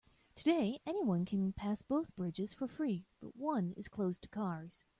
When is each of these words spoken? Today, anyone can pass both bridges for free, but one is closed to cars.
Today, 0.33 0.79
anyone 0.87 1.25
can 1.25 1.53
pass 1.53 1.83
both 1.83 2.15
bridges 2.15 2.55
for 2.55 2.67
free, 2.67 3.05
but 3.21 3.35
one 3.35 3.71
is 3.77 3.87
closed 3.87 4.23
to 4.23 4.29
cars. 4.29 4.83